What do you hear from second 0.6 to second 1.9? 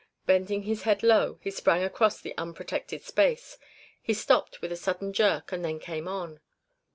his head low he sprang